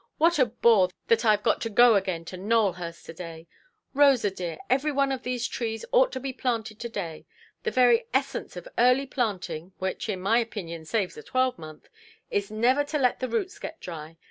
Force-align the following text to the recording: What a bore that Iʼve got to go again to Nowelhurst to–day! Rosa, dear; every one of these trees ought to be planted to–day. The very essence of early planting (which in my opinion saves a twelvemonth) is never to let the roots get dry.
What 0.17 0.39
a 0.39 0.47
bore 0.47 0.89
that 1.09 1.19
Iʼve 1.19 1.43
got 1.43 1.61
to 1.61 1.69
go 1.69 1.93
again 1.93 2.25
to 2.25 2.35
Nowelhurst 2.35 3.05
to–day! 3.05 3.47
Rosa, 3.93 4.31
dear; 4.31 4.57
every 4.67 4.91
one 4.91 5.11
of 5.11 5.21
these 5.21 5.47
trees 5.47 5.85
ought 5.91 6.11
to 6.13 6.19
be 6.19 6.33
planted 6.33 6.79
to–day. 6.79 7.27
The 7.61 7.69
very 7.69 8.07
essence 8.11 8.55
of 8.57 8.67
early 8.79 9.05
planting 9.05 9.73
(which 9.77 10.09
in 10.09 10.19
my 10.19 10.39
opinion 10.39 10.85
saves 10.85 11.17
a 11.17 11.21
twelvemonth) 11.21 11.87
is 12.31 12.49
never 12.49 12.83
to 12.85 12.97
let 12.97 13.19
the 13.19 13.29
roots 13.29 13.59
get 13.59 13.79
dry. 13.79 14.17